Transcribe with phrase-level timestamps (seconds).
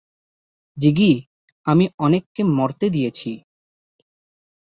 [0.77, 1.13] জিগি,
[1.65, 3.31] আমি অনেককে মরতে দিয়েছি।